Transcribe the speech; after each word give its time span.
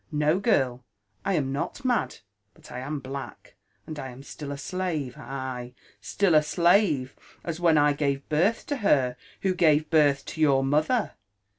'* 0.05 0.11
No, 0.25 0.39
girl, 0.39 0.83
I 1.23 1.35
am 1.35 1.51
nol 1.51 1.73
mad, 1.83 2.21
but 2.55 2.71
I 2.71 2.79
am 2.79 3.01
black, 3.01 3.55
and 3.85 3.99
I 3.99 4.09
am 4.09 4.23
still 4.23 4.51
a 4.51 4.57
slave,— 4.57 5.15
ay; 5.19 5.75
still 6.01 6.33
a 6.33 6.41
slave, 6.41 7.15
as 7.43 7.59
when 7.59 7.77
I 7.77 7.93
gave 7.93 8.27
birth 8.27 8.65
to 8.65 8.77
her 8.77 9.15
who 9.41 9.53
gave 9.53 9.91
birth 9.91 10.25
to 10.33 10.41
your 10.41 10.63
mother. 10.63 11.11